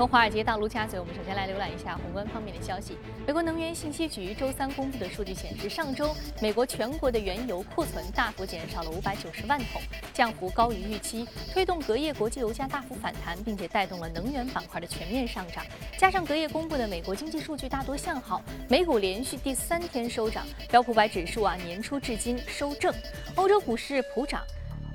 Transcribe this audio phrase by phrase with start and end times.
[0.00, 2.96] 从华尔街到陆家嘴，我们首先来浏览一下宏观方面的消息。
[3.26, 9.82] 美国能源信息局周三公布的数据显示，上周美国全国的原油库存大幅减少了五百九十万桶，
[10.14, 15.62] 降幅高于预期，推动隔夜国际油价大幅反弹，并且带动了能源板块的全面上涨。
[15.98, 18.40] 加上隔夜公布的美国经济数据大多向好，
[18.70, 22.90] 美股连续第三天收涨，标普百指数啊年初至今收正，
[23.34, 24.42] 欧洲股市普涨。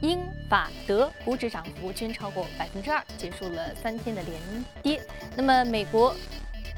[0.02, 0.20] 英
[0.50, 5.02] 法德股指涨幅均超过百分之二，结束了三天的连跌。
[5.36, 6.16] 那么，美国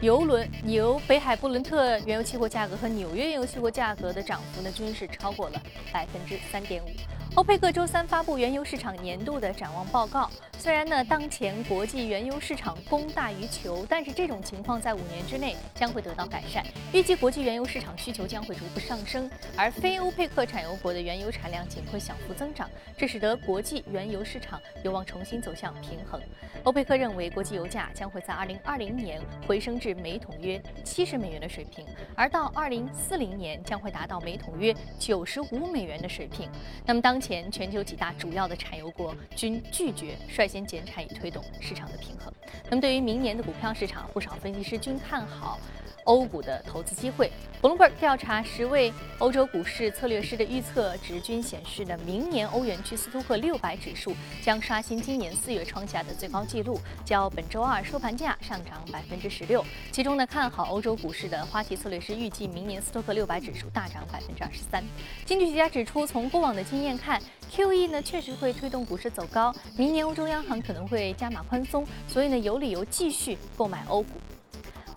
[0.02, 5.62] 油轮由北海布伦特原油期货价格和纽约原油期货价格的涨幅呢，均是超过了
[5.92, 6.90] 百分之三点五。
[7.38, 10.28] 欧佩克周三发布原油市场年度的展望报告。
[10.58, 16.66] 虽然呢，当前国际原油市场供大于求，但是这种情况在五年之内将会得到改善。
[16.92, 26.20] 预计国际原油市场需求将会逐步上升，而非欧佩克产油国的原油产量仅会小幅增长，这使得国际原油市场有望重新走向平衡。
[26.64, 36.50] 欧佩克认为，国际油价将会在二零二零年回升至每桶约七十美元的水平，而到二零四零年将会达到每桶约九十五美元的水平。
[36.84, 40.48] 那么，当前前全球几大主要的产油国均拒绝率。
[40.48, 42.32] 先减产以推动市场的平衡。
[42.70, 45.60] 那么，对于明年的股票市场，不少分析师均看好。
[46.08, 47.30] 欧股的投资机会
[47.62, 59.64] ，Bloomberg 调查十位欧洲股市策略师的预测值均显示呢，明年欧元区斯托克六百指数将刷新今年四月创下的最高纪录，较本周二收盘价上涨百分之十六。
[59.92, 64.82] 其中呢，看好欧洲股市的花旗策略师预计明年斯托克六百指数大涨百分之二十三。
[65.26, 74.12] 经济学家指出，从过往的经验看，QE 呢确实会推动股市走高，明年欧洲央行可能会加码宽松，所以呢有理由继续购买欧股。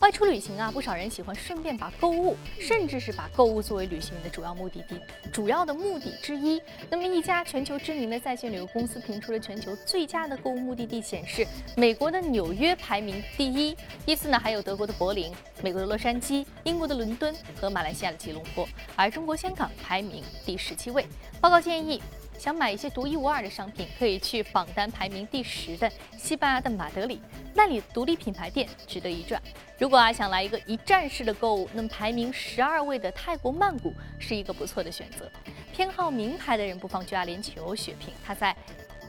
[0.01, 4.99] 外出旅行啊，不少人喜欢顺便把购物，甚至是把购物作为旅行的主要目的地、
[5.31, 6.61] 主要的目的之一。
[6.89, 15.31] 那么，一家全球知名的在线旅游公司评出了全球最佳的购物目的地，显示美国的纽约排名第一，依次呢还有德国的柏林、
[15.63, 21.07] 美国的洛杉矶、英国的伦敦和马来西亚的吉隆坡，而中国香港排名第十七位。
[21.43, 22.03] 报告建议。
[22.41, 27.21] 想买一些独一无二的商品，可以去榜单排名第十的西班牙的马德里，
[27.53, 29.39] 那里独立品牌店值得一转。
[29.79, 35.31] 如果啊想来一个一站式的购物，那么排名十二位的泰国曼谷是一个不错的选择。
[35.71, 38.57] 偏好名牌的人不妨去阿联酋血拼，它在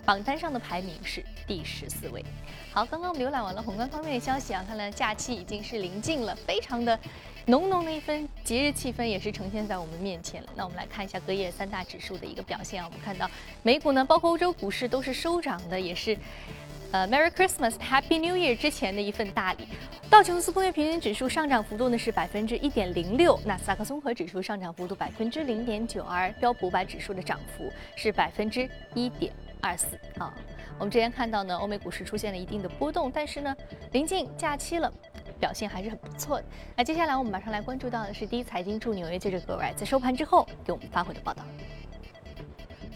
[0.04, 2.22] 榜单上的排名是第十四位。
[2.74, 7.00] 好，刚刚我们浏览完了宏观方面的消息啊，看来假期已经是临近了，非常的。
[7.46, 10.50] 浓浓的一份节日气氛也是呈现在我们面前了。
[10.56, 12.88] 那我们来看一下隔夜三大指数的一个表现啊。
[12.88, 13.30] 我们看到
[13.64, 16.16] 美股呢，包括欧洲股市都是收涨的，也是
[16.92, 19.68] 呃 Merry Christmas Happy New Year 之前的一份大礼。
[20.10, 30.32] 道琼斯工业平均指数上涨幅度呢是百分之一点零六，纳斯达克综合指数上涨幅度百分之零点九，而标普五百指数的涨幅是百分之一点二四啊。
[30.78, 33.56] 我们之前看到呢，欧美股市出现了一定的波动，但是呢，
[33.92, 34.92] 临近假期了。
[35.42, 36.46] 表现还是很不错的。
[36.78, 41.44] 那接下来我们马上来关注到的是第一财经驻纽约记者葛瑞在收盘之后给我们发回的报道。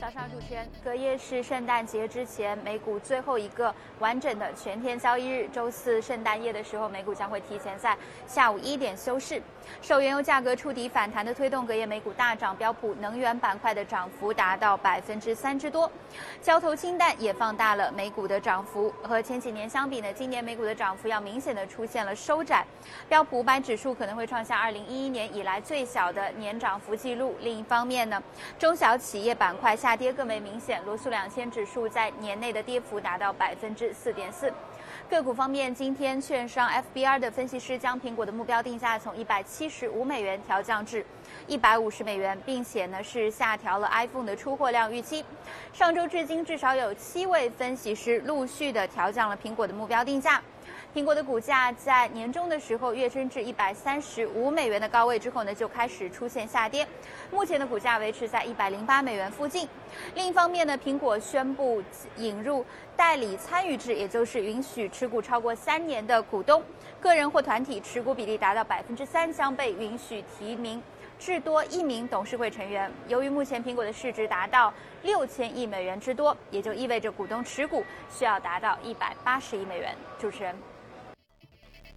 [0.05, 5.49] 早上主持人，隔夜是圣诞节之前美股最后一个完整的全天交易日。
[5.51, 9.41] 周四圣诞夜的时候，美股将会提前在下午一点休市。
[9.81, 15.91] 受原油价格触底反弹的推动，隔夜美股大涨，标普能源板块的涨幅达到百分之三之多。
[16.39, 18.94] 交投清淡也放大了美股的涨幅。
[19.01, 22.63] 和前几年相比呢，今年美股的涨幅要明显的出现了收窄。
[23.09, 27.35] 标普五百指数可能会创下二零一一年以来最小的年涨幅记录。
[27.41, 28.21] 另一方面呢，
[28.59, 29.94] 中小企业板块下。
[29.95, 34.51] 跌更为明显，罗素两千指数在年内的跌幅达到百分之四点四。
[35.07, 41.06] 个股方面，今天券商 FBR 的分析师将苹果的目标定价从一百七十五美元调降至
[41.45, 45.23] 一百五十美元，并且呢是下调了 iPhone 的出货量预期。
[45.73, 50.41] 上周至今，至少有七位分析师陆续的调降了苹果的目标定价。
[50.95, 56.88] 苹果的股价在年终的时候跃升至一百三十五美元的高位之后呢，就开始出现下跌。
[57.29, 59.67] 目前的股价维持在一百零八美元附近。
[60.13, 61.83] 另一方面呢，苹果宣布
[62.16, 66.63] 引入代理参与制，也就是允许持股超过三年的股东，
[67.01, 70.81] 个人或团体持股比例达到百分之三，将被允许提名
[71.19, 72.89] 至多一名董事会成员。
[73.09, 79.94] 由于目前苹果的市值达到六千亿美元之多，也就意味着股东持股需要达到一百八十亿美元。
[80.18, 80.56] 主持人。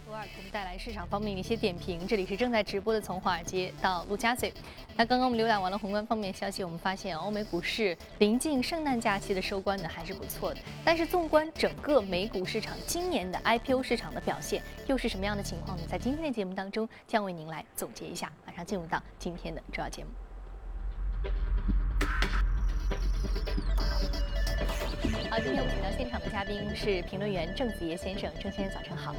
[0.09, 2.07] 给我们带来市场方面的一些点评。
[2.07, 4.51] 这里是正在直播的，从华尔街到陆家嘴。
[4.97, 10.59] 那刚刚我们浏览完了宏观方面消息，我们发现欧美股市临近圣诞假期的收官呢还是不错的。
[10.83, 15.83] 但是纵观整个美股市场今年的 IPO 市场的表现又是什么样的情况呢？
[15.87, 18.31] 在今天的节目当中将为您来总结一下。
[18.45, 20.09] 马上进入到今天的主要节目。
[25.41, 29.15] 今天我们请到现场的嘉宾是评论员郑子业先生，郑先生早晨好。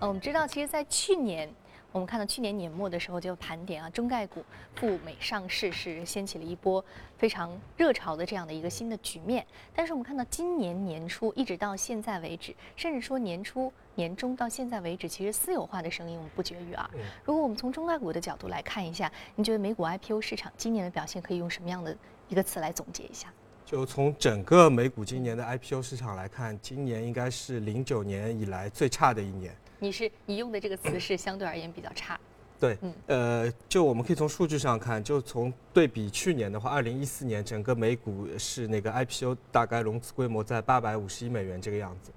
[0.00, 1.48] 呃，我们知道，其实，在去年，
[1.92, 4.44] 我们看到去年年末的时候就盘点啊，中概股
[4.74, 6.84] 赴美上市是掀起了一波
[7.16, 9.46] 非常热潮的这样的一个新的局面。
[9.72, 16.90] 但是我们看到今年年初一直到现在为止，甚至说年初、年中到现在为止，其实私有化的声音我们不绝于耳。
[17.24, 21.96] 如果我们从中概股的角度来看一下，您觉得美股 IPO 市场今年的表现可以用什么样的
[22.28, 23.32] 一个词来总结一下？
[23.72, 29.56] 就从整个美股今年的 IPO 市场来看，今年应该是零九年以来最差的一年。
[29.78, 32.20] 你是你用的这个词是相对而言比较差。
[32.60, 32.76] 对，
[33.06, 42.10] 呃，就我们可以从数据上看，就从对比去年的话，二零一四年整个美股是那个 IPO 大概融资规模在八百五十亿美元这个样子，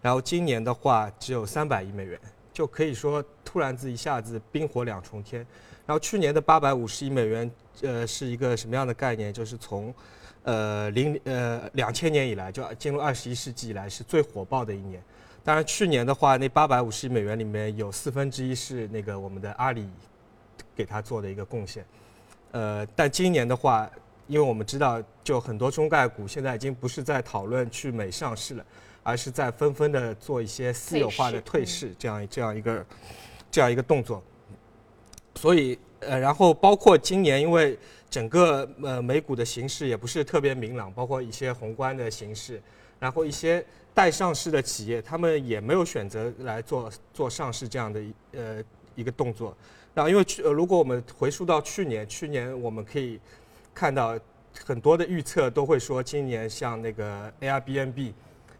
[0.00, 2.18] 然后今年的话只有三百亿美元，
[2.54, 5.46] 就可以说突然子一下子冰火两重天。
[5.84, 7.50] 然后去年的八百五十亿美元，
[7.82, 9.30] 呃，是一个什么样的概念？
[9.30, 9.94] 就是从
[10.44, 15.02] 呃，零呃两千年以来，就进入二十一世纪以来是最火爆的一年。
[15.44, 19.88] 当然，去年的话，那八百五十亿美元里面有四分之一是那个我们的阿里
[20.74, 21.84] 给他做的一个贡献。
[22.52, 23.90] 呃，但今年的话，
[24.28, 28.64] 因为我们知道，就很多中概股现在已经不是在讨论去美上市了，
[29.02, 32.86] 而是在纷纷的做一些私有化的退市这样这样一个
[33.50, 34.22] 这样一个动作。
[35.34, 37.78] 所以，呃，然后包括今年，因为
[38.10, 42.60] 整个呃美股的形势也不是特别明朗，包括一些宏观的形势，
[42.98, 43.64] 然后一些
[43.94, 48.00] 待上市的企业，他们也没有选择来做做上市这样的
[48.32, 48.64] 呃
[48.94, 49.56] 一个动作。
[49.94, 53.20] 然后因为去，如果我们回溯到去年，去年我们可以
[53.74, 54.18] 看到
[54.64, 58.12] 很多的预测都会说，今年像那个 Airbnb，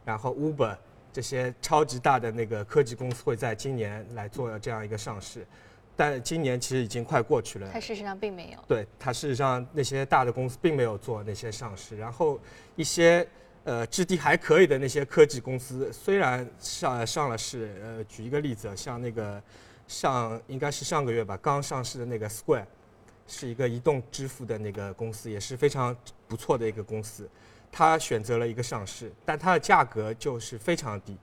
[0.04, 0.76] 然后 Uber
[1.12, 5.46] 这些超级大的那个科技公司会在今年来做这样一个上市。
[5.94, 8.58] 但今年其实已经快过去了，它事实上并没有。
[8.66, 12.40] 对，它事实上那些大的公司并没有做那些上市，然后
[12.76, 13.26] 一些
[13.64, 19.40] 呃质地还可以的那些科技公司，虽然上上了市，呃，举一个例子，像那个
[19.86, 22.64] 上应该是上个月吧，刚上市的那个 Square，
[23.26, 25.94] 是一个移动支付的那个公司，也是非常
[26.26, 27.28] 不错的一个公司，
[27.70, 31.16] 它选择了一个上市，但它的价格就是非常低。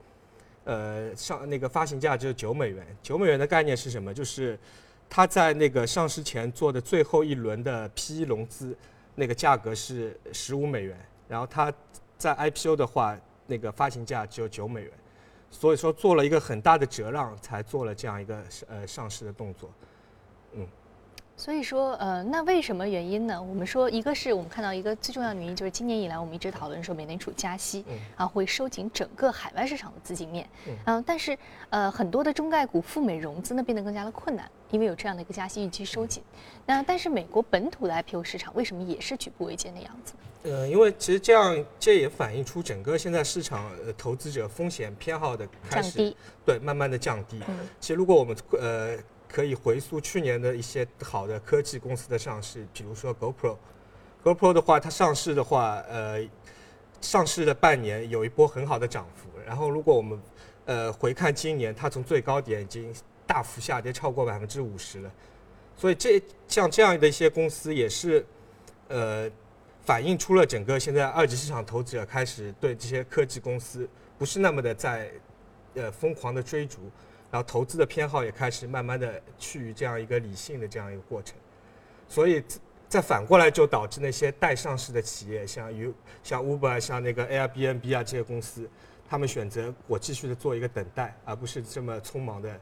[0.70, 2.86] 呃，上那个发行价只有九美元。
[3.02, 4.14] 九美元的概念是什么？
[4.14, 4.56] 就是
[5.08, 8.76] 它在那个上市前做的最后一轮的 P 融资，
[9.16, 10.96] 那个价格是十五美元。
[11.26, 11.72] 然后它
[12.16, 13.18] 在 IPO 的话，
[13.48, 14.92] 那个发行价只有九美元。
[15.50, 19.68] 所以说做了一个很大的折让，才做了这样一个呃上市的动作。
[21.40, 21.50] 嗯。
[21.50, 23.42] 所以说，呃，那为什么原因呢？
[23.42, 27.84] 我们说，一个是我们看到一个最重要的原因，就是今年以来我们一直讨论说美联储加息，
[28.14, 30.46] 啊，会收紧整个海外市场的资金面，
[30.84, 31.36] 嗯，但是
[31.70, 36.22] 呃，很多的中概股赴美融资呢变得更加的困难，因为有这样的一个加息预期收紧。
[36.66, 40.14] 那但是美国本土的 IPO 市场为什么也是举步维艰的样子？
[40.42, 47.40] 呃，因为其实这样这也反映出整个现在市场投资者风险偏好的降低，对，慢慢的降低。
[47.80, 48.98] 其实如果我们呃。
[49.32, 56.20] 可以回溯去年的一些好的科技公司的上市，比如说 GoPro，GoPro 的话，它上市的话，呃，
[57.00, 59.28] 上市的半年有一波很好的涨幅。
[59.46, 60.20] 然后，如果我们
[60.64, 62.92] 呃回看今年，它从最高点已经
[63.24, 65.10] 大幅下跌超过百分之五十了。
[65.76, 68.26] 所以，这像这样的一些公司也是
[68.88, 69.30] 呃
[69.84, 73.88] 反映出了整个现在二级市场投资者开始对这些科技公司
[74.18, 75.10] 不是那么的在
[75.74, 76.80] 呃疯狂的追逐。
[77.30, 81.36] 然后投资的偏好也开始慢慢的趋于这样一个理性的这样一个过程，
[82.08, 82.42] 所以
[82.88, 88.68] 再反过来就导致那些待上市的企业，像 U 像 Uber 像那个 Airbnb 啊这些公司，
[89.08, 92.60] 他们选择我继续的做一个等待，而不是这么匆忙的。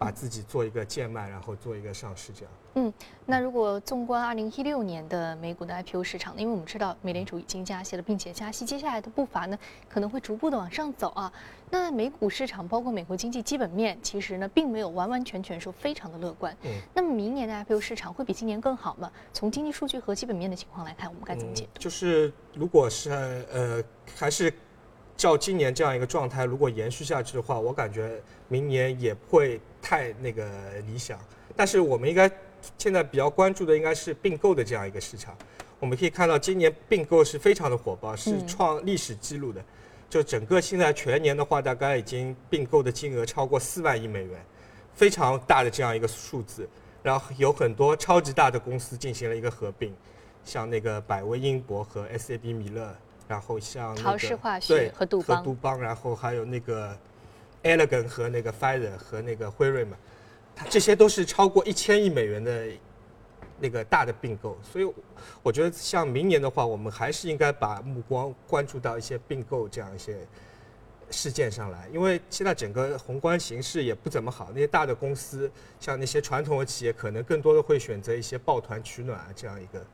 [0.00, 2.52] 把自己做一个贱卖，然后做一个上市，这样。
[2.76, 2.94] 嗯，
[3.26, 9.58] 那如果纵观二零一六年的美股的 IPO 市场，因为我们知道美联储已经加息了，并且加息接下来的步伐呢
[9.90, 11.30] 可能会逐步的往上走啊。
[11.68, 16.56] 那美股市场包括美国经济基本面，其实呢并没有完完全全说非常的乐观。
[16.62, 16.70] 嗯。
[16.94, 19.12] 那么明年的 IPO 市场会比今年更好吗？
[19.34, 21.78] 从经济数据和基本面的情况来看，我们该怎么解读？
[21.78, 23.10] 就是如果是
[23.52, 23.84] 呃
[24.16, 24.50] 还是。
[25.16, 30.48] 照今年这样一个状态，如果延续下去的话，我感觉明年也会太那个
[30.86, 31.18] 理想。
[31.56, 32.30] 但是我们应该
[32.78, 35.36] 现在比较关注的应该是并购的这样一个市场。
[35.78, 39.64] 我们可以看到，今年并购是非常的火爆，是创历史记录的。
[40.08, 44.38] 就整个现在全年的话，大概已经并购的金额超过四万亿美元，
[44.92, 46.68] 非常大的这样一个数字。
[47.02, 49.94] 然后有很多超级大的公司进行了一个合并，
[50.44, 52.94] 像那个百威英博和 SAB 米勒。
[53.26, 56.98] 然后像陶氏化学和杜邦，杜邦，然后还有那个
[57.62, 59.96] Elegant 和那个 Pfizer 和那个辉瑞嘛，
[60.56, 62.68] 它这些都是超过一千亿美元的
[63.58, 64.90] 那个大的并购，所以
[65.42, 70.16] 我觉得像明年的话，我们还是应该把目光关注到一些并购这样一些
[71.10, 79.86] 事件上来，因为现在整个宏观形势也不怎么好，那些大的公司，像那些传统的企业，可能更多的会选择一些抱团取暖啊这样一个，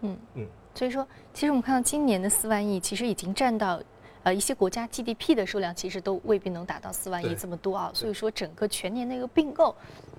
[0.00, 3.80] 嗯嗯，所以说，其实我们看到今年的四万亿，其实已经占到。
[4.24, 9.74] 呃，一些国家 GDP 的数量其实都未必能达到四万亿这么多啊，所以说整个全年的一个并购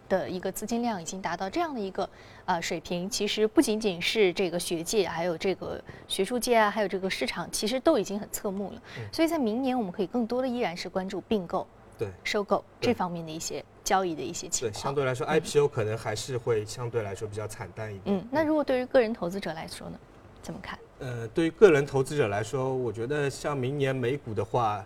[0.08, 2.08] 的一个资金量已经达到这样的一个
[2.46, 8.82] 呃水平，其实不仅仅是这个学界，还有这个学术界啊，还有这个市场，其实都已经很侧目了。
[9.12, 11.66] 所以在明年，我们可以更多的依然是关注并购、
[11.98, 14.72] 对收购这方面的一些交易的一些情况。
[14.72, 18.16] 对，相对来说，IPO 可能还是会相对来说比较惨淡一点。
[18.16, 19.98] 嗯，那如果对于个人投资者来说呢，
[20.46, 20.78] 怎么看？
[21.00, 24.86] 呃，对于个人投资者来说，我觉得像明年美股的话，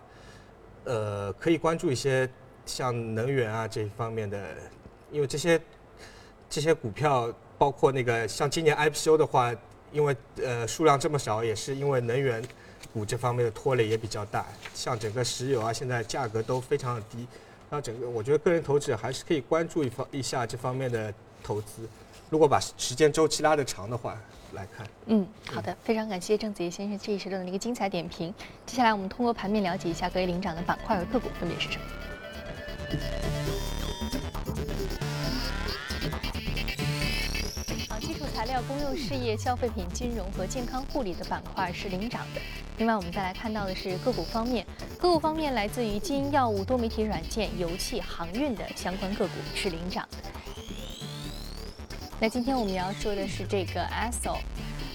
[0.84, 2.26] 呃，可以关注一些
[2.64, 4.42] 像能源啊这一方面的，
[5.12, 5.60] 因为这些
[6.48, 9.54] 这些股票，包括那个像今年 IPO 的话，
[9.92, 12.42] 因为呃数量这么少，也是因为能源
[12.94, 14.46] 股这方面的拖累也比较大。
[14.74, 17.26] 像整个石油啊，现在价格都非常的低，
[17.68, 21.12] 那整个我觉得个人投资者还是可以关注一方一下这方面的
[21.42, 21.86] 投资。
[22.30, 24.16] 如果把时间周期拉得长的话。
[24.52, 28.34] 来看，嗯，好的，非常感谢郑子怡先生这一时段的一个精彩点评。
[28.66, 31.84] 接下来我们通过盘面了解一下各位领涨的板块和个股分别是什么。
[37.88, 42.40] 好，基础材料、公用事业、消费品、金融和健康护理的板块是领涨的。
[42.78, 44.66] 另外，我们再来看到的是个股方面，
[44.98, 50.08] 个股方面来自于基因药物、多媒体软件、油气、航运的相关个股是领涨。
[52.22, 54.36] 那今天我们要说的是这个 ASO，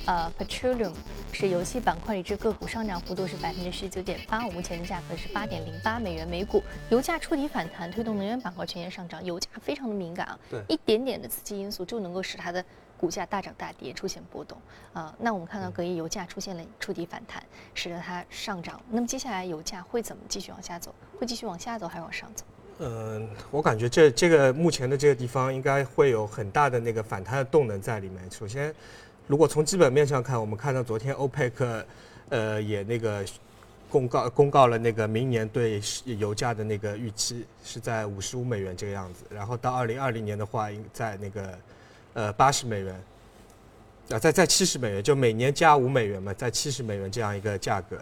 [0.05, 0.93] 呃，Petroleum
[1.31, 6.61] 是游戏板块里这个股上涨幅度是百分之十九点八五，目前的价格是八点零八美元每股。
[6.91, 9.25] 油价触底反弹，推动能源板块全线上涨。
[9.25, 12.63] 油价非常的敏感啊，对，一点点的刺激因素就能够使它的
[12.95, 14.55] 股价大涨大跌，出现波动
[14.93, 15.11] 啊。
[15.17, 17.41] 那我们看到隔夜油价出现了触底反弹，
[17.73, 18.79] 使得它上涨。
[18.91, 20.93] 那么接下来油价会怎么继续往下走？
[21.19, 22.45] 会继续往下走还是往上走？
[22.79, 28.19] 嗯，我感觉这这个目前的这个地方应该会有很大的那个反弹的动能在里面。
[28.29, 28.73] 首先，
[29.27, 31.85] 如果从基本面上看，我们看到昨天欧佩克，
[32.27, 33.23] 呃，也那个
[33.89, 41.57] 公告公告了那个明年对油价的那个预期是在五十五美元这个样子，然后到二零二零年的话，应在那个
[42.13, 42.93] 呃八十美元，
[44.09, 47.97] 啊，在在七十美元，就每年加五美元嘛，在七十美元这样一个价格。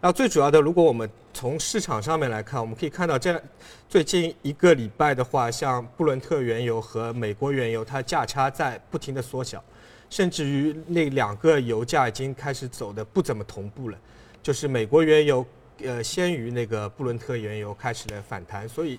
[0.00, 3.42] 那最主要的，如果我们从市场上面来看，我们可以看到，这
[3.88, 9.62] 最近一个礼拜的话，像布伦特原油和美国原油，它价差在不停的缩小，
[10.08, 13.98] 甚至于那两个油价已经开始走的不怎么同步了，
[14.40, 15.44] 就是美国原油
[15.82, 18.96] 呃先于那个布伦特原油开始了反弹，所以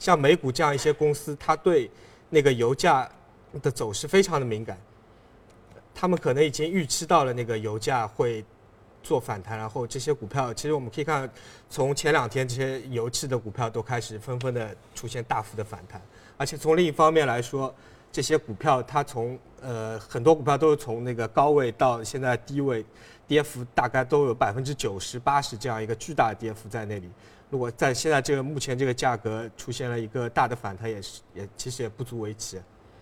[0.00, 1.88] 像美股这样一些公司，它对
[2.28, 3.08] 那个油价
[3.62, 4.76] 的走势非常的敏感，
[5.94, 8.44] 他们可能已经预期到了那个油价会。
[9.02, 11.28] 做反弹，然后这些股票，其实我们可以看，
[11.68, 16.00] 从前两天这些油气的股票都开始纷纷的出现大幅的反弹，
[16.36, 17.74] 而且从另一方面来说，
[18.12, 22.84] 这些股票它从呃很多股票都是从那个高位到现在低位，
[23.26, 27.08] 跌幅大概都有百分之九十八十这样一个巨大的跌幅在那里。
[27.50, 32.60] 如果在现在这个目前这个价格出现了一个大的反弹，也是也其实也不足为奇。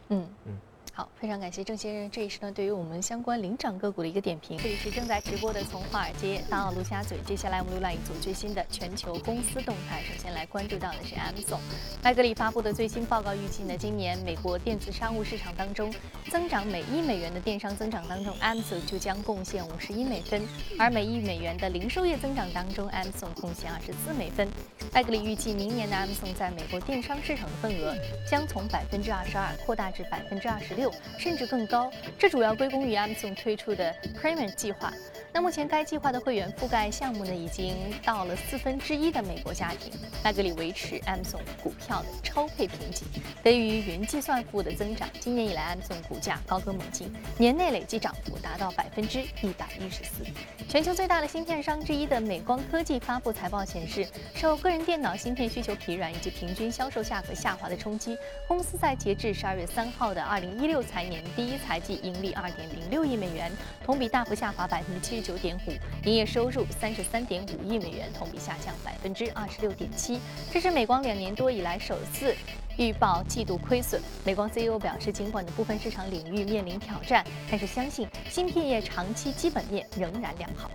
[0.08, 0.58] 嗯嗯。
[0.98, 4.58] 好，非常感谢郑先生这一时段对于我们相关领涨个股的一个点评。
[4.58, 10.02] 这里是正在直播的从华尔街到陆家嘴，接下来我们浏览一组最新的全球公司动态。
[10.02, 11.60] 首先来关注到的是 Amazon，
[12.02, 15.94] 麦格里发布的最新报告预计呢，今年美国电子商务市场当中
[16.32, 20.42] 增长每一美元的电商增长当中，Amazon 就将贡献五十一美分，
[20.80, 24.48] 而每一美元的零售业增长当中，Amazon 贡献二十四美分。
[24.92, 27.94] 麦格里预计明年的 Amazon 在美国电商市场的份额
[28.28, 30.87] 将从百分之二十二扩大至百分之二十六。
[31.18, 34.92] 甚至更高，这主要归功于 Amazon 推出的 Premium 计划。
[35.38, 39.92] 那目前该计划的会员覆盖项目呢，已经到了四分之一的美国家庭。
[40.24, 43.04] 麦格里维持 Amazon 股票的超配评级，
[43.40, 45.08] 得益于云计算服务的增长。
[45.20, 50.24] 今年以来，Amazon 股价高歌猛进，年内累计涨幅达到百分之一百一十四。
[50.68, 54.04] 全球最大的芯片商之一的美光科技发布财报显示，
[54.34, 58.18] 受个人电脑芯片需求疲软以及平均销售价格下滑的冲击，
[58.48, 63.52] 公司在截至十二月三号的二零一六财年第一财季盈利二点零六亿美元，
[63.84, 65.72] 同比大幅下滑百分之七十九九点五，
[66.08, 70.18] 营业收入三十三点五亿美元，同比下降百分之二十六点七，
[70.50, 72.34] 这是美光两年多以来首次
[72.78, 74.00] 预报季度亏损。
[74.24, 80.70] 美光 CEO 表示，尽管的部分市场领域面临挑战，但是相信芯片业长期基本面仍然良好。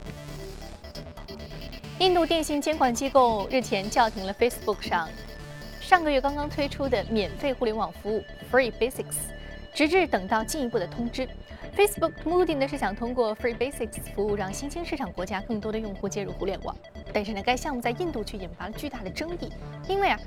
[1.98, 5.10] 印度电信监管机构日前叫停了 Facebook 上
[5.82, 9.16] 上个月刚刚推出的免费互联网服务 Free Basics。
[9.74, 11.28] 直至等到进一步的通知。
[11.76, 16.76] Facebook 目的呢是想通过 Free Basics 服务，让新兴市场国家更多的用户接入互联网。
[17.12, 19.52] 但是呢，该项目在印度却引发了巨大的争议，
[19.88, 20.20] 因为啊，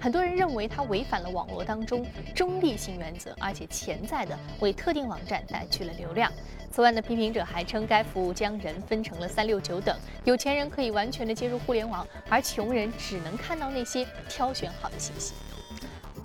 [0.00, 6.32] 很多人认为它违反了网络当中中立性原则，而且潜在的为特定网站带去了流量。
[6.70, 9.94] 此外呢，批评者还称该服务将人分成了三六九等，
[10.24, 15.34] 有钱人可以完全的接入互联网，而穷人只能看到那些挑选好的信息。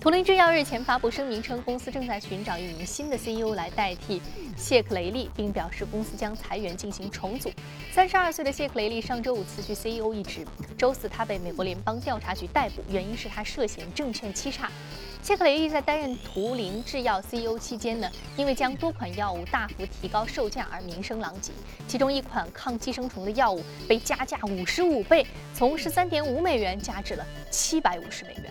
[0.00, 4.22] 图灵制药日前发布声明称，公司正在寻找一名新的 CEO 来代替
[4.56, 7.52] 谢克雷利，并表示公司将裁员进行重组。
[7.92, 10.42] 三十二岁的谢克雷利上周五辞去 CEO 一职，
[10.78, 14.70] 周四他被美国联邦调查局逮捕，原因是他涉嫌证券欺诈。
[15.22, 21.52] 谢克雷利在担任图灵制药 CEO 期间呢，因为将多款药物大幅提高售价而名声狼藉，
[21.86, 28.44] 其中一款抗寄生虫的药物被加价五十五倍，从十三点五美元加至了七百五十美元。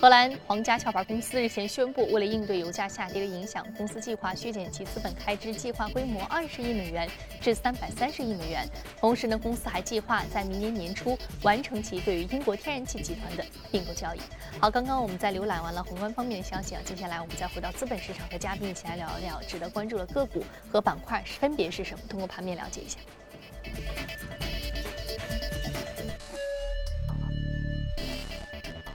[0.00, 7.06] 荷兰皇家壳牌公司日前宣布，为了应对油价下跌的影响，公司计划削减其资本开支，计划规模二十亿美元
[7.38, 8.66] 至三百三十亿美元。
[8.98, 14.20] 同时呢，公司还计划在明年年初完成其对于英国天然气集团的并购交易。
[14.58, 20.42] 好，刚刚我们在浏览完了宏观方面的消息啊，接下来我们再回到资本市场，和嘉宾一起来聊一聊值得关注的个股
[20.72, 22.98] 和板块分别是什么，通过盘面了解一下。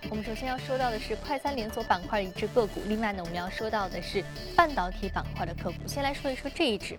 [0.08, 4.24] 我们首先要说到的是快餐连锁板块的一只个股，另外呢，我们要说到的是
[4.56, 5.78] 半导体板块的个股。
[5.88, 6.98] 先来说一说这一只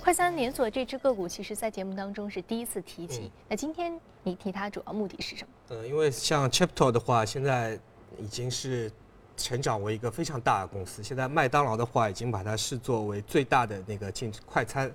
[0.00, 3.30] 快餐连锁这只个股，其实在节目当中是第一次提及。
[3.46, 5.50] 那今天你提它主要目的是什么？
[5.76, 7.78] 呃，因为像 Chipto 的话，现在
[8.18, 8.90] 已经是
[9.36, 11.02] 成长为一个非常大的公司。
[11.02, 14.90] 现在麦当劳的话，已经把它视作为最大的那个竞快餐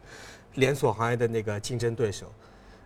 [0.56, 2.26] 连锁行业的那个竞争对手。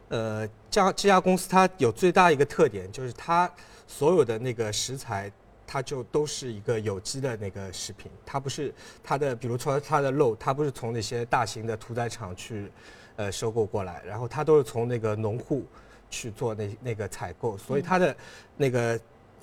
[0.09, 3.49] 呃，这样这家公司它有最大一个特点，就是它。
[3.87, 5.31] 所有的那个食材，
[5.67, 8.73] 它就都是一个有机的那个食品，它不是
[9.03, 12.71] 它的，比如说它的肉，它不是从那些大型的屠宰场去，
[13.15, 15.65] 呃，收购过来，然后它都是从那个农户
[16.09, 18.15] 去做那那个采购，所以它的
[18.57, 18.99] 那个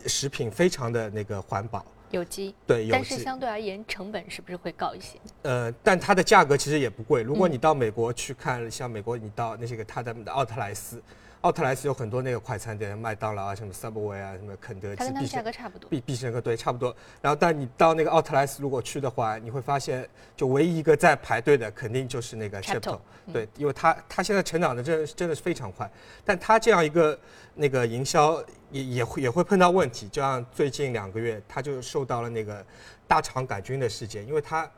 [0.06, 5.18] 食品非常的那个环保，有机，对，但是相对而言成本是不是会高一些？
[5.42, 7.22] 呃，但它的价格其实也不贵。
[7.22, 11.00] 如果你到美国去看，像美国你到那些个它的奥特莱斯。
[11.42, 15.90] 奥特莱斯有很多那个快餐店，麦当劳啊，什么 Subway 啊，什么肯德基，它跟价格差不多。
[15.90, 16.94] 必必胜客对，差不多。
[17.20, 23.00] 然后，但你到那个奥特莱斯如果去的话，你会发现，就唯一一个在排队的，肯定就是那个 Chipto。
[23.32, 25.90] 对，因为它它现在成长的真真的是非常快，
[26.24, 27.18] 但它这样一个
[27.56, 32.64] 那个营销也也会也会碰到问题，就像最近两个月，它就受到了那个
[33.08, 34.70] 大肠杆菌的事件，因为它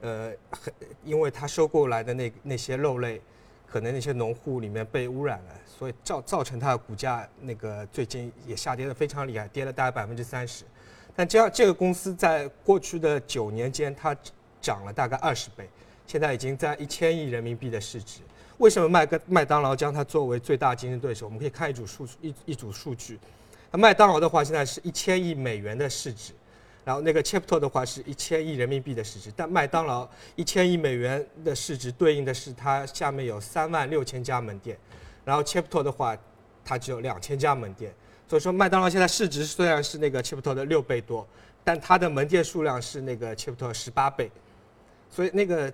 [0.00, 3.22] 呃很，因为它收购来的那那些肉类。
[3.70, 10.64] 可能那些农户里面被污染了，所以造造成它的股价那个最近也下跌的非常厉害，跌了大概百分之三十。
[11.14, 14.16] 但这样这个公司在过去的九年间，它
[14.60, 15.68] 涨了大概二十倍，
[16.06, 18.20] 现在已经在一千亿人民币的市值。
[18.58, 21.26] 为什么麦个麦当劳将它作为最大竞争对手？
[21.26, 23.18] 我们可以看一组数一一组数据，
[23.70, 26.32] 那麦当劳的话现在是一千亿美元的市值。
[26.88, 34.74] 然后那个 Chipto 的话是一千亿人民币的市值，但麦当劳一千亿美元的市值对应的是它下面有三万六千家门店，
[35.22, 36.16] 然后 Chipto 的话，
[36.64, 37.94] 它只有两千家门店，
[38.26, 41.28] 所以说麦当劳现在市值虽然是那个 Chipto 的六倍多，
[41.62, 44.30] 但它的门店数量是那个 Chipto 十八倍，
[45.10, 45.70] 所以那个，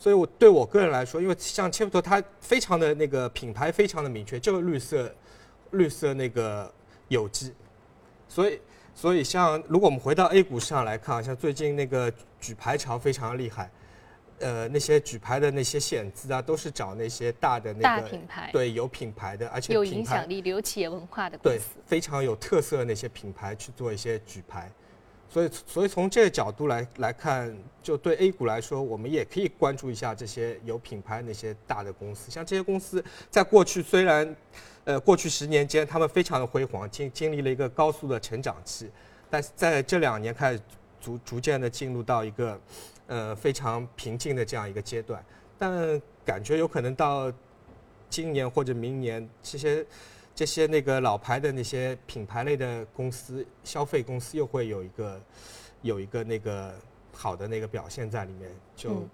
[0.00, 5.14] 所以我对我个人来说，因为像 Chipto 它非常的那个品牌非常的明确，就是绿色，
[5.70, 6.74] 绿色那个
[7.06, 7.54] 有机，
[8.28, 8.60] 所以。
[8.94, 13.70] 所以，像如果我们回到 A 股市场来看，像最近那个举牌潮非常厉害，
[14.40, 24.70] 呃，那些举牌的那些险资啊，都是找那些大的那个大品牌，对，有品牌的，而且有影响力、有企业文化的公司，非常有特色的那些品牌去做一些举牌。
[25.30, 32.30] 所以，所以从这个角度来来看，就对 A 股来说，我们也可以关注一下这些有品牌那些大的公司。
[32.30, 34.36] 像这些公司，在过去虽然。
[34.84, 38.90] 呃，过去十年间，他们非常的辉煌，经经历了一个高速的成长期，
[39.28, 40.60] 但是在这两年开始
[40.98, 42.58] 逐逐渐的进入到一个，
[43.06, 45.22] 呃，非常平静的这样一个阶段，
[45.58, 47.30] 但感觉有可能到
[48.08, 49.84] 今年或者明年，这些
[50.40, 55.20] 这些那个老牌的那些品牌类的公司、消费公司又会有一个
[55.82, 56.74] 有一个那个
[57.12, 59.06] 好的那个表现在里面，就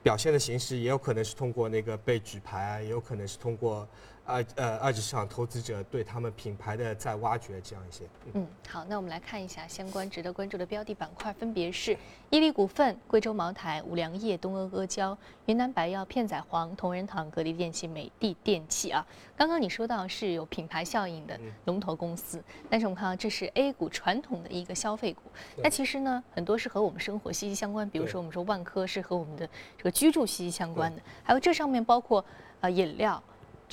[0.00, 3.84] 表现的形式也有可能是通过那个被举牌啊，也有可能是通过。
[4.26, 8.04] 二呃二级市场投资者对他们品牌的在挖掘这样一些。
[8.32, 11.96] 嗯，好，那我们来看一下相关值得关注的标的板块，分别是
[12.30, 19.06] 伊利股份、贵州茅台、五粮液、东阿阿胶、云南白药、片仔癀、同仁堂、格力电器、美的电器啊。
[19.36, 25.22] 刚刚你说到是有品牌效应的龙头公司，但是我们看到这是 A 股传统的一个消费股，
[25.62, 32.24] 那其实呢很多是和我们生活息息相关，比如说我们说万科是和我们的这个居住息息相关的，还有这上面包括
[32.60, 33.22] 呃饮料。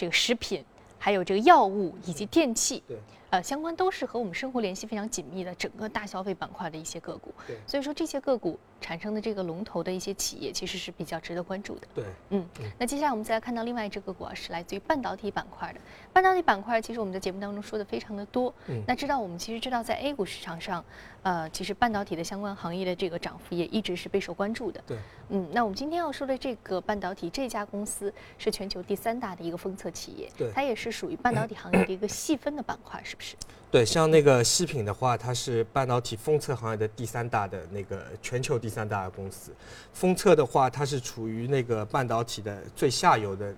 [0.02, 0.66] 这个食品，
[0.98, 2.98] 还有这个药物以及电器，对，
[3.30, 7.32] 呃，相关都是和我们生活联系非常紧密的整个大消费板块的一些个股。
[7.46, 11.88] 对，所以说这些个股产生的这个龙头的一些企业，其实是比较值得关注的。
[11.96, 12.46] 对，嗯，
[12.78, 15.80] 那接下来我们再来看到另外一只个股啊，是来自于半导体板块的。
[16.12, 18.54] 半导体板块其实我们在节目当中说的非常的多。
[18.67, 20.84] 嗯，那知道我们其实知道在 A 股市场上。
[21.24, 24.82] 呃，其实半导体的相关行业的这个涨幅也一直是备受关注的。
[24.88, 24.98] 对，
[25.30, 33.36] 嗯，那我们今天要说的这个半导体这家公司是全球第三大的一个封测企业，对，它也是属于半导体行业的一个细分的板块，是不是？
[33.70, 39.51] 对，像那个细品的话，它是半导体封测行业的第三大的那个全球第三大公司。
[39.93, 43.53] 封测的话，它是处于那个半导体的最下游的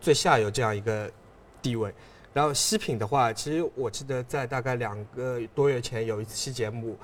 [0.00, 1.10] 最下游这样一个
[1.60, 1.92] 地位。
[2.32, 6.94] 然后西品的话，其实我记得在大概两个多月前有一期节目，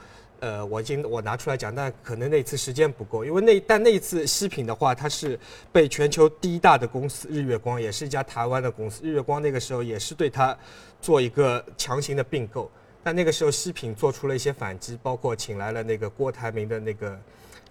[0.41, 5.41] 呃，我已经我拿出来讲，但可能那次时间不够，因为那但那一次西品的话，它是
[5.73, 10.55] 被全球第一大的公司日月光，也是一家台湾的公司，日月光那个时候也是对它
[11.01, 12.71] 做一个强行的并购，
[13.03, 17.19] 但那个时候西品做出了一些反击，包括请来了那个郭台铭的那个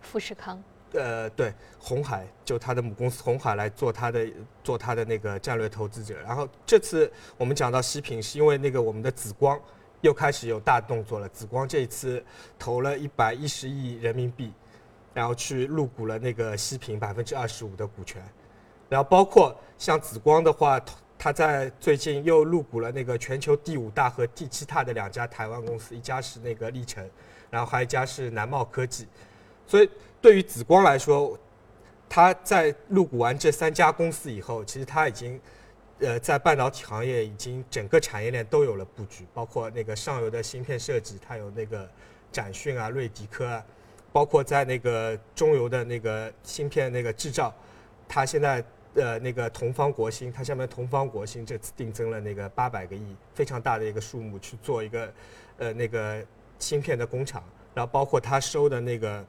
[0.01, 0.61] 富士康。
[0.93, 4.27] 呃，对，红海就他的母公司红海来做他的
[4.61, 6.19] 做他的那个战略投资者。
[6.21, 9.57] 然后这次我们讲到西品，是因为那个我们的紫光
[10.01, 11.29] 又开始有大动作了。
[11.29, 12.21] 紫光这一次
[12.59, 14.51] 投了一百一十亿人民币，
[15.13, 18.21] 然后去入股了那个西品百分之二十五的股权。
[18.89, 20.77] 然后包括像紫光的话，
[21.21, 27.07] 他在最近又入股了那个全球第五大和第七大的两家台湾公司，一家是那个历程，
[27.51, 29.07] 然后还有一家是南茂科技。
[29.67, 29.87] 所以。
[30.21, 31.35] 对于紫光来说，
[32.07, 35.41] 他在入股完这三家公司以后，其实他已经，
[35.97, 41.89] 呃，在半导体行业已经整个产业链都有了布局，包括那个上游的芯片设计，它有那个
[42.31, 43.65] 展讯啊、瑞迪科啊，
[44.13, 47.51] 包括在那个中游的那个芯片那个制造，
[48.07, 48.63] 它现在
[48.95, 55.13] 呃那个同方国兴，它下面同方国兴这次定增了那个八百个亿，非常大的一个数目去做一个
[55.57, 56.23] 呃那个
[56.59, 59.25] 芯片的工厂，然后包括它收的那个。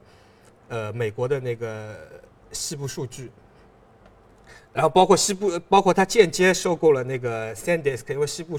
[0.69, 1.95] 呃，美国的那个
[2.51, 3.29] 西部数据，
[4.71, 8.57] 然后包括西部，包括它间接收购了那个 SanDisk，因为西部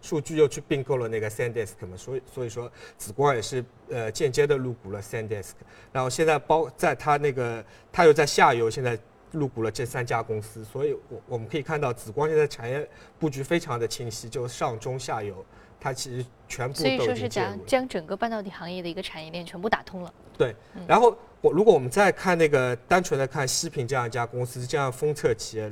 [0.00, 5.52] 数据又去并购了那个 SanDisk 嘛，所以所以说紫光也是呃间接的入股了 SanDisk，
[5.92, 8.98] 然后现在包在它那个它又在下游现在
[9.34, 15.44] 入股了这三家公司，所以我我们可以看到紫光现在产业布局非常的清晰，就上中下游。
[15.80, 20.14] 它其实全部所以说是将将整个半导体行业的一个产业链全部打通了。
[20.38, 25.66] 对，然后我如果我们再看那个单纯的看西平这样一家公司，这样封测企业，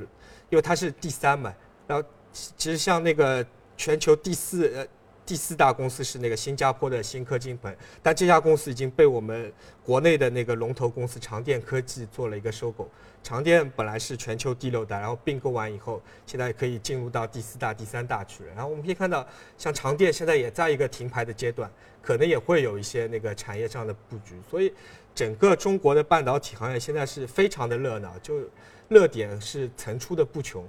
[0.51, 1.55] 因为它是第三嘛，
[1.87, 3.45] 然后其实像那个
[3.77, 4.87] 全球第四呃。
[5.25, 9.51] 第四大公司是那个新加坡的新科金本，但这家公司已经被我们
[9.85, 12.91] 国内的那个龙头公司长电科技做了一个收购。
[13.23, 18.55] 长电本来是全球第六大，然后并购完以后，现在可以进入到第四大、第三大去了。
[18.55, 21.71] 然后我们可以看到，像长电现在也在一个停牌的阶段，
[22.03, 24.35] 可能也会有一些那个产业上的布局。
[24.51, 24.73] 所以，
[25.15, 28.41] 整个中国的半导体行业现在是非常的热闹，就
[28.89, 30.67] 热点是层出的不穷。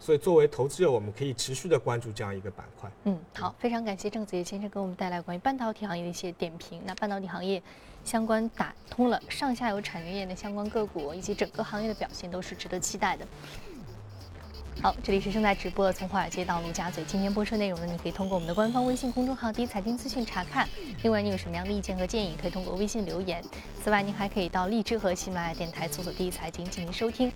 [0.00, 2.88] 所以，作为投资者，我们可以持续的关注这样一个板块。
[3.02, 6.80] 嗯，好，非常感谢郑子业先生给我们带来关于半导体行业的一些点评。
[6.86, 7.60] 那半导体行业
[8.08, 13.26] 相关打通了上下游产业链的相关个股，以及整个行业的表现都是值得期待的。
[14.80, 20.66] 好，这里是正在直播的从华尔街到陆家嘴，今天播出内容呢，你可以通过我们的官方微信公众号“第一财经资讯”查看。
[21.02, 23.44] 另外，你有什么样的意见和建议，可以通过微信留言。
[23.84, 27.30] 此外，您还可以到荔枝和喜马拉雅电台搜索“第一财经”进行收听。